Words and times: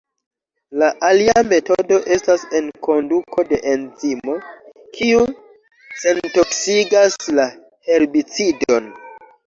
La 0.83 0.87
alia 1.09 1.43
metodo 1.49 1.99
estas 2.15 2.47
enkonduko 2.61 3.45
de 3.53 3.61
enzimo, 3.75 4.41
kiu 4.99 5.23
sentoksigas 6.03 7.23
la 7.39 7.51
herbicidon. 7.93 8.95